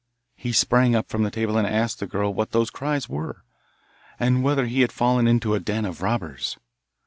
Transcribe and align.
He 0.35 0.51
sprang 0.51 0.95
up 0.95 1.09
from 1.09 1.21
the 1.21 1.29
table 1.29 1.57
and 1.57 1.67
asked 1.67 1.99
the 1.99 2.07
girl 2.07 2.33
what 2.33 2.53
those 2.53 2.71
cries 2.71 3.07
were, 3.07 3.43
and 4.19 4.41
whether 4.43 4.65
he 4.65 4.81
had 4.81 4.91
fallen 4.91 5.27
into 5.27 5.53
a 5.53 5.59
den 5.59 5.85
of 5.85 6.01
robbers. 6.01 6.57